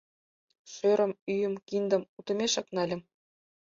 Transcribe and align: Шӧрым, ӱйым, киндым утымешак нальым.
Шӧрым, 0.73 1.11
ӱйым, 1.33 1.53
киндым 1.67 2.03
утымешак 2.17 2.67
нальым. 2.75 3.01